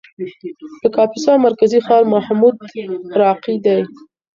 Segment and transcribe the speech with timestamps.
[0.81, 3.79] د کاپیسا مرکزي ښار محمودراقي دی.